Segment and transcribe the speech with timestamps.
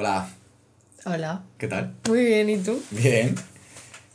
[0.00, 0.28] Hola,
[1.06, 1.42] Hola.
[1.58, 1.92] ¿qué tal?
[2.08, 2.80] Muy bien, ¿y tú?
[2.92, 3.34] Bien.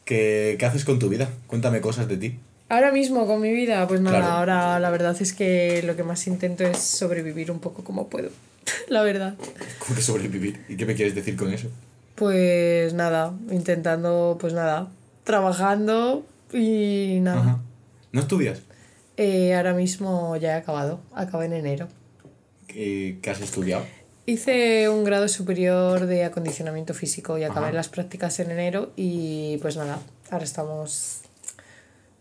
[0.05, 1.27] ¿Qué, qué haces con tu vida?
[1.45, 2.39] Cuéntame cosas de ti.
[2.69, 4.33] Ahora mismo con mi vida, pues nada, Claro.
[4.33, 8.29] ahora la verdad es que lo que más intento es sobrevivir un poco como puedo.
[8.87, 9.35] la verdad.
[9.79, 10.63] ¿Cómo que sobrevivir?
[10.69, 11.67] ¿Y qué me quieres decir con eso?
[12.15, 14.87] Pues nada, intentando, pues nada,
[15.25, 17.39] trabajando y nada.
[17.41, 17.59] Ajá.
[18.13, 18.61] ¿No estudias?
[19.17, 21.89] Eh, ahora mismo ya he acabado, acabé en enero.
[22.67, 23.83] ¿Qué, qué has estudiado?
[24.25, 27.75] Hice un grado superior de acondicionamiento físico y acabé Ajá.
[27.75, 29.99] las prácticas en enero y pues nada,
[30.31, 31.21] ahora estamos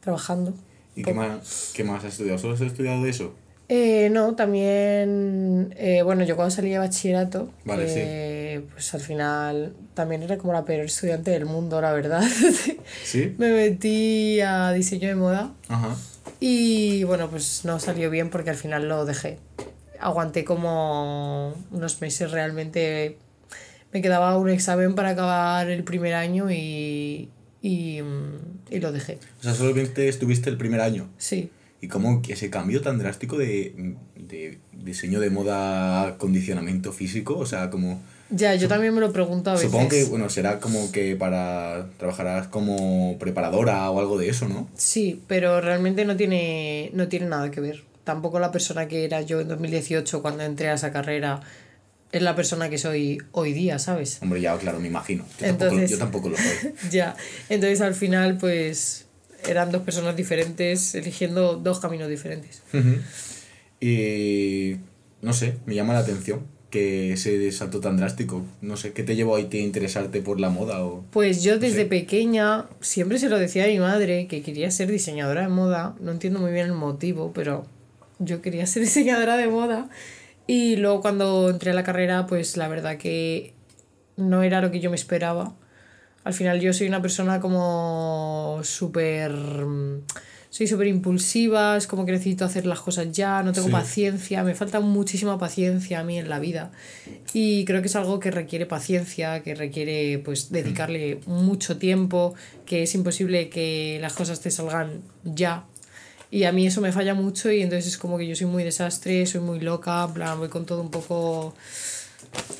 [0.01, 0.53] trabajando.
[0.97, 2.39] ¿Y qué más, qué más has estudiado?
[2.39, 3.35] ¿Solo has estudiado eso?
[3.69, 9.73] Eh, no, también, eh, bueno, yo cuando salí de bachillerato, Vale, eh, pues al final
[9.95, 12.23] también era como la peor estudiante del mundo, la verdad.
[13.05, 13.35] ¿Sí?
[13.39, 15.97] Me metí a diseño de moda Ajá.
[16.41, 19.39] y bueno, pues no salió bien porque al final lo dejé.
[20.03, 23.17] Aguanté como unos meses realmente.
[23.93, 27.29] Me quedaba un examen para acabar el primer año y,
[27.61, 28.01] y,
[28.71, 29.19] y lo dejé.
[29.41, 31.09] O sea, solamente estuviste el primer año.
[31.19, 31.51] Sí.
[31.81, 37.37] ¿Y cómo ese cambio tan drástico de, de diseño de moda, acondicionamiento físico?
[37.39, 38.01] O sea, como...
[38.31, 39.71] Ya, yo también me lo pregunto a veces.
[39.71, 41.91] Supongo que, bueno, será como que para...
[41.99, 44.69] Trabajarás como preparadora o algo de eso, ¿no?
[44.75, 47.85] Sí, pero realmente no tiene, no tiene nada que ver.
[48.05, 51.41] Tampoco la persona que era yo en 2018 cuando entré a esa carrera
[52.11, 54.19] es la persona que soy hoy día, ¿sabes?
[54.21, 55.25] Hombre, ya, claro, me imagino.
[55.41, 56.75] Yo, tampoco, Entonces- yo tampoco lo soy.
[56.91, 57.17] ya.
[57.49, 59.07] Entonces al final, pues
[59.49, 62.63] eran dos personas diferentes eligiendo dos caminos diferentes.
[63.81, 64.77] Y
[65.23, 68.43] no sé, me llama la atención que ese salto tan drástico.
[68.63, 70.85] No sé, ¿qué te llevó a ti a interesarte por la moda?
[70.85, 71.05] O...
[71.11, 75.43] Pues yo desde pequeña siempre se lo decía a mi madre que quería ser diseñadora
[75.43, 75.95] de moda.
[76.01, 77.67] No entiendo muy bien el motivo, pero
[78.25, 79.89] yo quería ser diseñadora de moda.
[80.47, 83.55] Y luego cuando entré a la carrera, pues la verdad que
[84.17, 85.55] no era lo que yo me esperaba.
[86.25, 89.33] Al final yo soy una persona como súper...
[89.33, 90.03] mm,
[90.51, 93.73] Soy súper impulsiva, es como que necesito hacer las cosas ya, no tengo Sí.
[93.73, 96.73] paciencia, me falta muchísima paciencia a mí en la vida.
[97.33, 102.35] Y creo que es algo que requiere paciencia, que requiere pues dedicarle mucho tiempo,
[102.67, 105.65] que es imposible que las cosas te salgan ya.
[106.33, 108.65] Y a mí eso me falla mucho y entonces es como que yo soy muy
[108.65, 111.55] desastre, soy muy loca, en plan, voy con todo un poco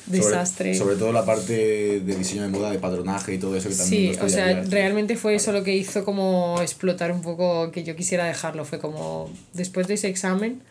[0.05, 0.75] desastre.
[0.75, 3.75] Sobre, sobre todo la parte de diseño de moda, de patronaje y todo eso que
[3.75, 7.83] también Sí, o sea, realmente fue eso lo que hizo como explotar un poco que
[7.83, 8.63] yo quisiera dejarlo.
[8.63, 10.61] Fue como después de ese examen,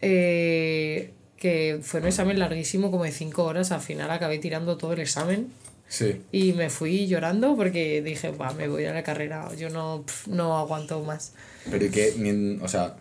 [0.00, 4.94] eh, que fue un examen larguísimo, como de cinco horas, al final acabé tirando todo
[4.94, 5.48] el examen
[5.88, 6.22] Sí.
[6.32, 10.28] y me fui llorando porque dije, va, me voy a la carrera, yo no, pf,
[10.30, 11.32] no aguanto más.
[11.70, 12.58] Pero ¿y qué?
[12.62, 12.96] O sea,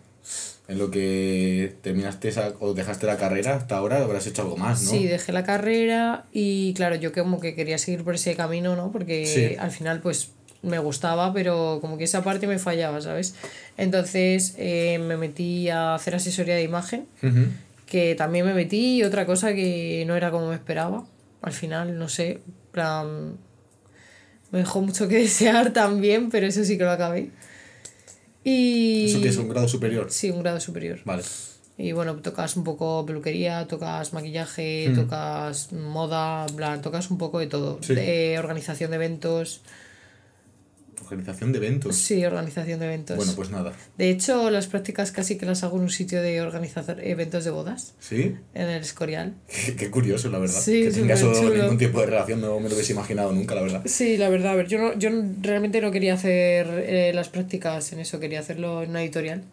[0.68, 4.84] en lo que terminaste esa, o dejaste la carrera hasta ahora, habrás hecho algo más,
[4.84, 4.92] ¿no?
[4.92, 8.92] Sí, dejé la carrera y claro, yo como que quería seguir por ese camino, ¿no?
[8.92, 9.56] Porque Sí.
[9.58, 10.30] al final pues
[10.62, 13.36] me gustaba, pero como que esa parte me fallaba, ¿sabes?
[13.78, 17.48] Entonces eh, me metí a hacer asesoría de imagen, Ujú.
[17.88, 21.06] que también me metí y otra cosa que no era como me esperaba.
[21.42, 22.40] Al final, no sé,
[22.74, 23.38] plan,
[24.52, 27.30] me dejó mucho que desear también, pero eso sí que lo acabé.
[28.44, 29.06] Y...
[29.10, 30.08] ¿Eso que es un grado superior?
[30.12, 31.00] Sí, un grado superior.
[31.06, 31.24] Vale.
[31.78, 34.96] Y bueno, tocas un poco peluquería, tocas maquillaje, Mm.
[34.96, 37.80] tocas moda, plan, tocas un poco de todo.
[37.82, 37.96] Sí.
[37.96, 39.62] De organización de eventos.
[41.04, 41.96] Organización de eventos.
[41.96, 43.18] Sí, organización de eventos.
[43.18, 43.74] Bueno, pues nada.
[43.98, 47.52] De hecho, las prácticas casi que las hago en un sitio de organizar eventos de
[47.52, 48.36] bodas, ¿Sí?
[48.54, 49.34] en el Escorial.
[49.48, 50.60] Qué, qué curioso, la verdad.
[50.60, 53.82] Sí, que tengas ningún tipo de relación, no me lo hubiese imaginado nunca, la verdad.
[53.86, 55.10] Sí, la verdad, a ver, yo, no, yo
[55.42, 59.44] realmente no quería hacer eh, las prácticas en eso, quería hacerlo en una editorial.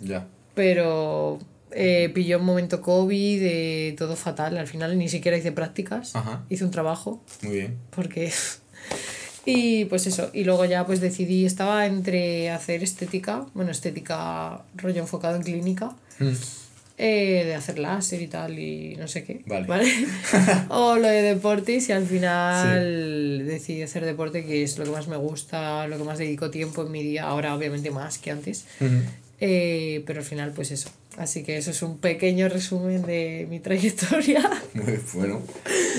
[0.00, 0.26] Ya.
[0.54, 1.38] Pero
[1.70, 4.56] eh, pilló un momento COVID, eh, todo fatal.
[4.58, 6.44] Al final ni siquiera hice prácticas, Ajá.
[6.50, 7.22] hice un trabajo.
[7.42, 7.78] Muy bien.
[7.94, 8.30] porque
[9.44, 15.00] y pues eso y luego ya pues decidí estaba entre hacer estética bueno estética rollo
[15.00, 16.32] enfocado en clínica Mm.
[16.98, 19.90] eh, de hacer láser y tal y no sé qué Vale.
[20.68, 25.08] o lo de deportes y al final decidí hacer deporte que es lo que más
[25.08, 28.66] me gusta lo que más dedico tiempo en mi día ahora obviamente más que antes.
[29.40, 33.58] Eh, pero al final pues eso así que eso es un pequeño resumen de mi
[33.58, 35.42] trayectoria Muy bueno.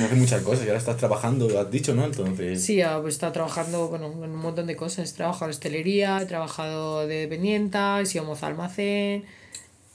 [0.02, 2.06] Haces muchas cosas y ahora estás trabajando, lo has dicho, ¿no?
[2.06, 2.64] Entonces.
[2.64, 5.12] Sí, ah, pues he estado trabajando bueno, en un montón de cosas.
[5.12, 9.24] He trabajado en hostelería, he trabajado de dependienta, he sido moza almacén,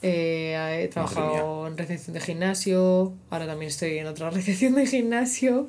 [0.01, 5.67] eh, he trabajado en recepción de gimnasio, ahora también estoy en otra recepción de gimnasio.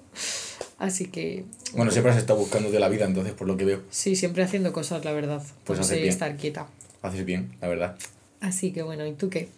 [0.78, 1.44] Así que
[1.74, 3.82] Bueno, siempre has estado buscando de la vida, entonces, por lo que veo.
[3.90, 5.42] sí, siempre haciendo cosas, la verdad.
[5.64, 6.68] Pues no sé estar quieta.
[7.02, 7.96] Haces bien, la verdad.
[8.40, 9.48] Así que bueno, ¿y tú qué?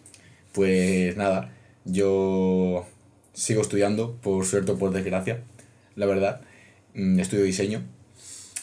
[0.51, 1.51] Pues nada,
[1.85, 2.85] yo
[3.33, 5.41] sigo estudiando, por suerte o por desgracia,
[5.95, 6.41] la verdad.
[6.93, 7.83] Mm, Estudio diseño.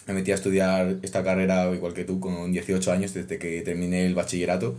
[0.06, 4.06] Me metí a estudiar esta carrera, igual que tú, con 18 años, desde que terminé
[4.06, 4.76] el bachillerato.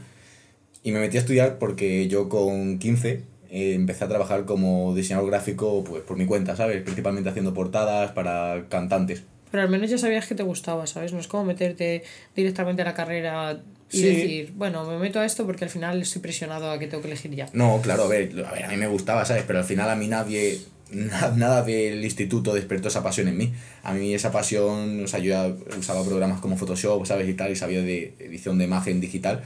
[0.84, 5.30] Y me metí a estudiar porque yo con 15 eh, empecé a trabajar como diseñador
[5.30, 6.82] gráfico pues, por mi cuenta, ¿sabes?
[6.82, 9.24] Principalmente haciendo portadas para cantantes.
[9.52, 11.14] Pero al menos ya sabías que te gustaba, ¿sabes?
[11.14, 12.04] No es como meterte
[12.36, 13.62] directamente a la carrera
[13.92, 14.04] y Sí.
[14.06, 17.10] decir, bueno, me meto a esto porque al final estoy presionado a que tengo que
[17.10, 17.48] elegir ya.
[17.54, 19.44] No, claro, a ver, a ver, a mí me gustaba, ¿sabes?
[19.46, 20.60] Pero al final a mí nadie,
[20.92, 23.54] na- nada del instituto despertó esa pasión en mí.
[23.84, 27.28] A mí esa pasión, o sea, yo ya usaba programas como Photoshop, ¿sabes?
[27.30, 29.44] Y tal, y sabía de edición de imagen digital,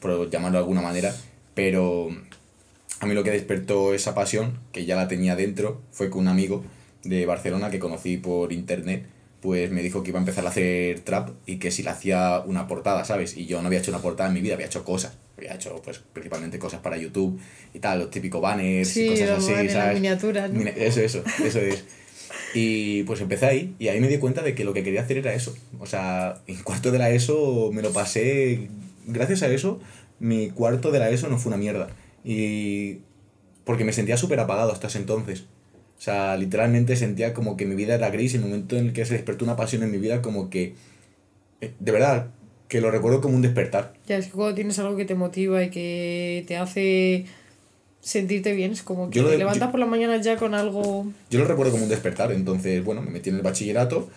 [0.00, 1.14] por llamarlo de alguna manera,
[1.54, 2.08] pero
[3.00, 6.28] a mí lo que despertó esa pasión, que ya la tenía dentro, fue que un
[6.28, 6.64] amigo
[7.04, 9.04] de Barcelona que conocí por internet,
[9.42, 12.42] pues me dijo que iba a empezar a hacer trap y que si le hacía
[12.46, 13.36] una portada, ¿sabes?
[13.36, 15.18] Y yo no había hecho una portada en mi vida, había hecho cosas.
[15.36, 17.40] Había hecho, pues, principalmente cosas para YouTube
[17.74, 19.94] y tal, los típicos banners y Sí, cosas los así, banners, las ¿sabes?
[20.00, 20.60] miniaturas, ¿no?
[20.62, 21.84] Eso, eso, eso es.
[22.54, 25.18] Y pues empecé ahí y ahí me di cuenta de que lo que quería hacer
[25.18, 25.56] era eso.
[25.80, 28.68] O sea, en cuarto de la ESO me lo pasé,
[29.06, 29.80] gracias a eso,
[30.20, 31.88] mi cuarto de la ESO no fue una mierda.
[32.24, 32.98] Y
[33.64, 35.44] porque me sentía súper apagado hasta ese entonces.
[36.02, 38.92] O sea, literalmente sentía como que mi vida era gris y el momento en el
[38.92, 40.74] que se despertó una pasión en mi vida como que,
[41.60, 42.30] eh, de verdad,
[42.66, 43.92] que lo recuerdo como un despertar.
[44.08, 47.26] Ya es que cuando tienes algo que te motiva y que te hace
[48.00, 50.36] sentirte bien, es como que Yo lo te de- levantas yo- por la mañana ya
[50.36, 51.06] con algo...
[51.30, 54.10] Yo lo recuerdo como un despertar, entonces, bueno, me metí en el bachillerato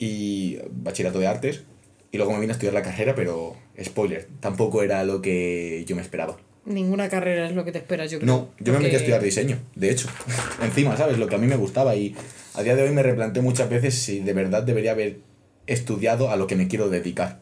[0.00, 1.62] y bachillerato de artes
[2.10, 5.94] y luego me vine a estudiar la carrera, pero spoiler, tampoco era lo que yo
[5.94, 6.36] me esperaba.
[6.66, 8.26] Ninguna carrera es lo que te esperas, yo creo.
[8.26, 10.08] No, yo me metí a estudiar diseño, de hecho.
[10.62, 11.18] Encima, ¿sabes?
[11.18, 12.14] Lo que a mí me gustaba y
[12.54, 15.18] a día de hoy me replanteé muchas veces si de verdad debería haber
[15.66, 17.40] estudiado a lo que me quiero dedicar.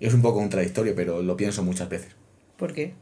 [0.00, 2.12] Es un poco contradictorio, pero lo pienso muchas veces.
[2.56, 2.92] ¿Por qué?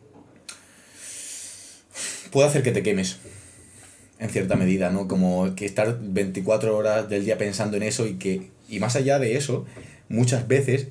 [2.30, 3.18] puede hacer que te quemes
[4.18, 5.08] en cierta medida, ¿no?
[5.08, 9.18] Como que estar 24 horas del día pensando en eso y que, y más allá
[9.18, 9.66] de eso,
[10.08, 10.88] muchas veces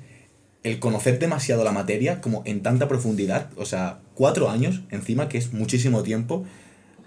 [0.63, 5.37] el conocer demasiado la materia, como en tanta profundidad, o sea, cuatro años encima, que
[5.37, 6.45] es muchísimo tiempo,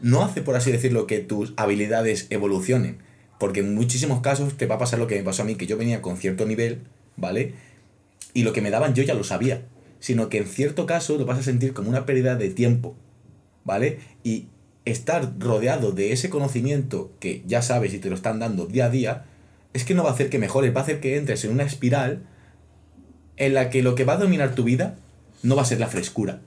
[0.00, 2.98] no hace, por así decirlo, que tus habilidades evolucionen.
[3.38, 5.66] Porque en muchísimos casos te va a pasar lo que me pasó a mí, que
[5.66, 6.82] yo venía con cierto nivel,
[7.16, 7.54] ¿vale?
[8.34, 9.62] Y lo que me daban yo ya lo sabía.
[10.00, 12.96] Sino que en cierto caso lo vas a sentir como una pérdida de tiempo.
[13.64, 13.98] ¿vale?
[14.24, 14.46] Y
[14.84, 18.90] estar rodeado de ese conocimiento que ya sabes y te lo están dando día a
[18.90, 19.24] día,
[19.72, 21.62] es que no va a hacer que mejores, va a hacer que entres en una
[21.62, 22.24] espiral
[23.44, 24.96] en la que lo que va a dominar tu vida
[25.42, 26.40] no va a ser la frescura.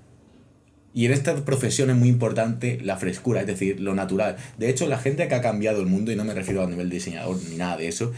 [0.94, 4.38] Y en esta profesión es muy importante la frescura, es decir, lo natural.
[4.58, 6.90] De hecho, la gente que ha cambiado el mundo, y no me refiero a nivel
[6.90, 8.14] de diseñador ni nada de eso,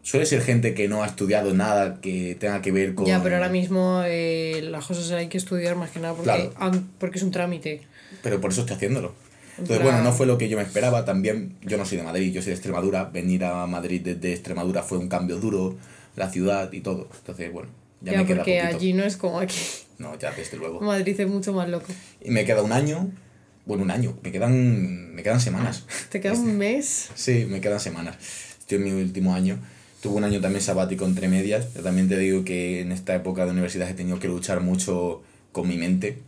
[0.00, 3.04] suele ser gente que no ha estudiado nada que tenga que ver con...
[3.04, 6.82] Ya, pero ahora mismo eh, las cosas hay que estudiar más que nada porque, Claro.
[6.98, 7.82] porque es un trámite.
[8.22, 9.12] Pero por eso estoy haciéndolo.
[9.58, 11.04] Entonces, bueno, no fue lo que yo me esperaba.
[11.04, 13.04] También, yo no soy de Madrid, yo soy de Extremadura.
[13.04, 15.76] Venir a Madrid desde Extremadura fue un cambio duro,
[16.16, 17.08] la ciudad y todo.
[17.18, 17.68] Entonces, bueno,
[18.00, 18.76] ya, Ya, me queda porque poquito.
[18.76, 19.56] allí no es como aquí.
[19.98, 20.80] No, ya desde luego.
[20.80, 21.86] Madrid es mucho más loco.
[22.22, 23.10] Y me queda un año,
[23.66, 25.84] bueno, un año, me quedan, me quedan semanas.
[26.08, 27.10] Te queda un mes.
[27.14, 28.16] Sí, me quedan semanas.
[28.60, 29.58] Estoy en mi último año.
[30.00, 31.74] Tuve un año también sabático entre medias.
[31.74, 35.22] Yo también te digo que en esta época de universidad he tenido que luchar mucho
[35.50, 36.18] con mi mente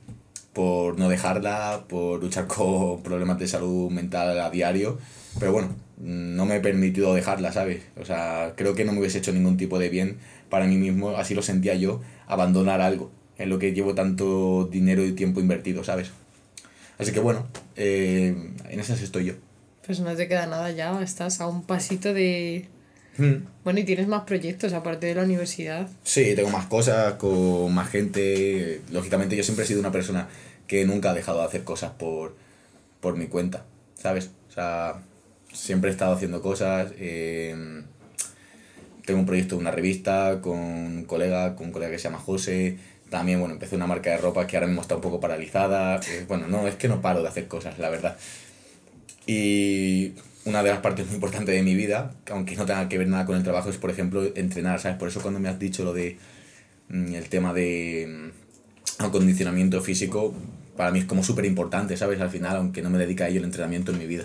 [0.53, 4.99] por no dejarla, por luchar con problemas de salud mental a diario.
[5.39, 7.83] Pero bueno, no me he permitido dejarla, ¿sabes?
[8.01, 11.11] O sea, creo que no me hubiese hecho ningún tipo de bien para mí mismo,
[11.11, 15.83] así lo sentía yo, abandonar algo en lo que llevo tanto dinero y tiempo invertido,
[15.85, 16.11] ¿sabes?
[16.99, 18.35] Así que bueno, eh,
[18.69, 19.35] en esas estoy yo.
[19.87, 22.69] Pues no te queda nada ya, estás a un pasito de...
[23.21, 23.45] Hmm.
[23.65, 25.87] Bueno, y tienes más proyectos aparte de la universidad.
[26.03, 28.81] Sí, tengo más cosas, con más gente.
[28.91, 30.27] Lógicamente yo siempre he sido una persona
[30.67, 32.35] que nunca ha dejado de hacer cosas por,
[33.01, 34.31] por mi cuenta, ¿sabes?
[34.49, 35.03] O sea,
[35.53, 36.93] siempre he estado haciendo cosas.
[36.99, 37.83] eh,
[39.05, 42.19] tengo un proyecto de una revista con un colega, con un colega que se llama
[42.21, 42.79] José.
[43.11, 45.97] También, bueno, empecé una marca de ropa que ahora mismo está un poco paralizada.
[46.09, 48.17] eh, bueno, no, es que no paro de hacer cosas, la verdad.
[49.27, 50.13] Y
[50.51, 53.09] una de las partes muy importantes de mi vida, que aunque no tenga que ver
[53.09, 54.99] nada con el trabajo, es, por ejemplo, entrenar, ¿sabes?
[54.99, 56.19] Por eso cuando me has dicho lo de
[56.89, 60.35] mm, el tema de mm, acondicionamiento físico,
[60.77, 62.21] para mí es como súper importante, ¿sabes?
[62.21, 64.25] Al final, aunque no me dedique a ello el entrenamiento en mi vida.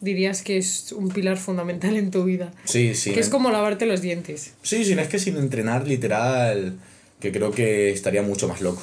[0.00, 2.52] Dirías que es un pilar fundamental en tu vida.
[2.64, 3.12] Sí, sí.
[3.12, 4.52] Que es como lavarte los dientes.
[4.62, 6.78] Sí, sí, es que sin entrenar literal,
[7.20, 8.82] que creo que estaría mucho más loco.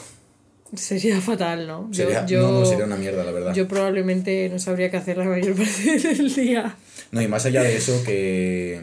[0.76, 1.90] Sería fatal, ¿no?
[1.92, 3.54] Sería, yo, no, no, sería una mierda, la verdad.
[3.54, 6.76] yo probablemente no sabría qué hacer la mayor parte del día.
[7.12, 8.82] No, y más allá de eso, que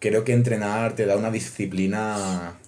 [0.00, 2.58] creo que entrenar te da una disciplina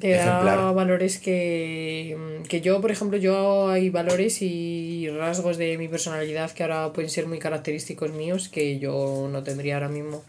[0.00, 5.88] Te da valores que, que yo, por ejemplo, yo hay valores y rasgos de mi
[5.88, 10.24] personalidad que ahora pueden ser muy característicos míos que yo no tendría ahora mismo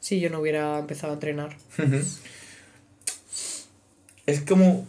[0.00, 1.56] si yo no hubiera empezado a entrenar.
[4.26, 4.86] Es como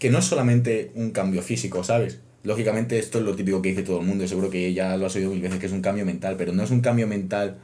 [0.00, 2.18] que no es solamente un cambio físico, ¿sabes?
[2.42, 5.14] Lógicamente esto es lo típico que dice todo el mundo, seguro que ya lo has
[5.14, 7.58] oído mil veces, que es un cambio mental, pero no es un cambio mental...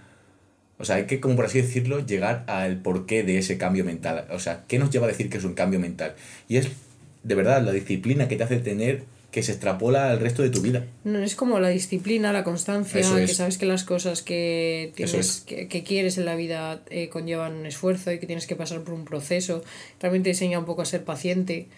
[0.79, 4.27] O sea, hay que, como por así decirlo, llegar al porqué de ese cambio mental.
[4.31, 6.15] O sea, ¿qué nos lleva a decir que es un cambio mental?
[6.49, 6.69] Y es,
[7.23, 10.61] de verdad, la disciplina que te hace tener que se extrapola al resto de tu
[10.61, 10.85] vida.
[11.05, 13.37] No es como la disciplina, la constancia, Eso que es.
[13.37, 15.41] sabes que las cosas que tienes, es.
[15.41, 18.83] que, que quieres en la vida eh, conllevan un esfuerzo y que tienes que pasar
[18.83, 19.65] por un proceso.
[19.97, 21.69] También te enseña un poco a ser paciente.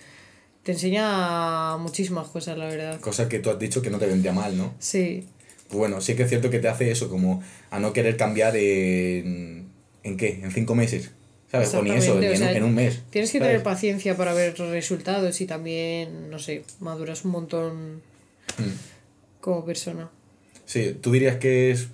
[0.68, 3.00] Te enseña muchísimas cosas, la verdad.
[3.00, 4.74] Cosa que tú has dicho que no te vendría mal, ¿no?
[4.78, 5.24] Sí,
[5.66, 8.54] Pues bueno, sí que es cierto que te hace eso, como a no querer cambiar
[8.54, 9.68] en...
[10.02, 10.40] ¿En qué?
[10.42, 11.10] ¿En cinco meses?
[11.50, 11.72] ¿Sabes?
[11.72, 13.00] O ni eso, ni en, sea, en un mes.
[13.08, 13.52] Tienes que ¿sabes?
[13.52, 18.02] tener paciencia para ver resultados y también, no sé, maduras un montón
[18.58, 19.40] Mm.
[19.40, 20.10] como persona.
[20.66, 21.84] Sí, tú dirías que es...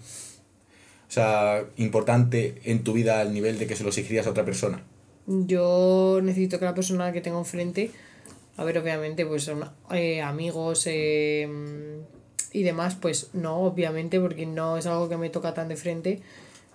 [1.09, 4.45] O sea, importante en tu vida al nivel de que se lo exigirías a otra
[4.45, 4.83] persona.
[5.28, 7.93] Yo necesito que la persona que tengo enfrente,
[8.56, 11.49] a ver, obviamente, pues son eh, amigos eh,
[12.52, 16.20] y demás, pues no, obviamente, porque no es algo que me toca tan de frente,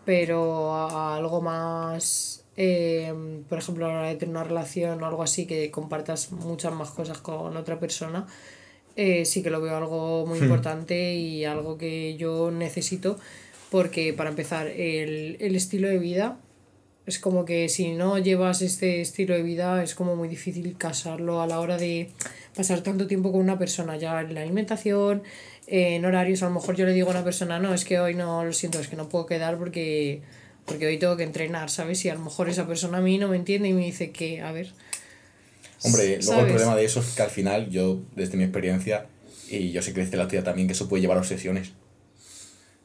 [0.06, 3.14] pero a, a algo más, eh,
[3.48, 6.74] por ejemplo, a la hora de tener una relación o algo así, que compartas muchas
[6.74, 8.28] más cosas con otra persona,
[8.98, 13.18] eh, sí que lo veo algo muy importante y algo que yo necesito,
[13.72, 16.38] porque para empezar, el, el estilo de vida
[17.10, 21.42] es como que si no llevas este estilo de vida es como muy difícil casarlo
[21.42, 22.12] a la hora de
[22.56, 25.24] pasar tanto tiempo con una persona, ya en la alimentación,
[25.68, 28.16] en horarios, a lo mejor yo le digo a una persona, no, es que hoy
[28.16, 30.22] no, lo siento, es que no puedo quedar porque,
[30.66, 32.06] porque hoy tengo que entrenar, ¿sabes?
[32.06, 34.42] Y a lo mejor esa persona a mí no me entiende y me dice que,
[34.42, 34.72] a ver,
[35.82, 36.52] Hombre, luego el ¿sabes?
[36.52, 39.06] problema de eso es que al final yo, desde mi experiencia,
[39.50, 41.72] y yo sé que desde la tuya también, que eso puede llevar a obsesiones.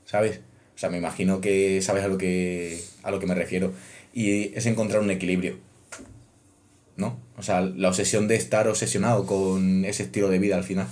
[0.06, 0.40] ¿Sabes?
[0.74, 3.72] O sea, me imagino que sabes a lo que, a lo que me refiero.
[4.16, 5.58] Y es encontrar un equilibrio.
[6.96, 7.18] ¿No?
[7.36, 10.86] O sea, la obsesión de estar obsesionado con ese estilo de vida al final.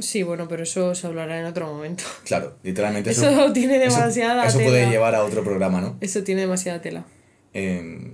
[0.00, 2.02] sí, bueno, pero eso se hablará en otro momento.
[2.24, 3.28] Claro, literalmente eso.
[3.30, 4.90] Eso tiene eso- demasiada Eso, puede tela.
[4.90, 5.96] llevar a otro programa, ¿no?
[6.00, 7.04] Eso tiene demasiada tela.
[7.52, 8.12] Em,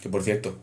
[0.00, 0.56] que por cierto,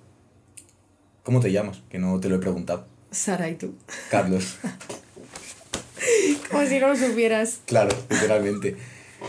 [1.24, 1.82] ¿cómo te llamas?
[1.90, 2.88] Que no te lo he preguntado.
[3.12, 3.76] Sara y tú.
[4.10, 4.56] Carlos.
[6.50, 7.60] Como si no lo supieras.
[7.66, 8.76] Claro, literalmente.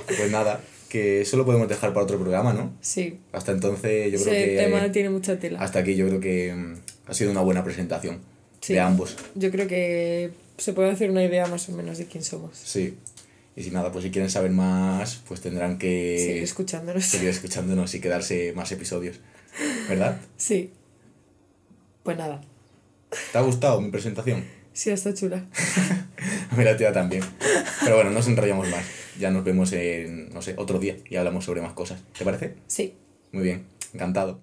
[0.07, 0.61] Pues nada,
[0.95, 2.73] que eso lo podemos dejar para otro programa, ¿no?
[2.81, 3.19] Sí.
[3.33, 4.57] Hasta entonces yo creo que...
[4.57, 5.59] tema tiene mucha tela.
[5.61, 6.75] Hasta aquí yo creo que mm,
[7.11, 8.21] ha sido una buena presentación
[8.61, 8.75] Sí.
[8.75, 9.17] de ambos.
[9.35, 12.57] Yo creo que se puede hacer una idea más o menos de quién somos.
[12.57, 12.95] Sí.
[13.57, 17.05] Y si nada, pues si quieren saber más, pues tendrán que Seguir escuchándonos.
[17.05, 19.21] seguir escuchándonos y quedarse más episodios.
[19.89, 20.21] ¿Verdad?
[20.37, 20.71] Sí.
[22.05, 22.41] Pues nada.
[23.33, 24.45] ¿Te ha gustado mi presentación?
[24.75, 25.47] Sí, está chula.
[26.50, 27.23] A mí la tía también.
[27.83, 28.85] Pero bueno, no nos enrollamos más.
[29.19, 32.02] Ya nos vemos en, no sé, otro día y hablamos sobre más cosas.
[32.19, 32.57] ¿Te parece?
[32.66, 32.95] Sí.
[33.33, 34.40] Muy bien, encantado.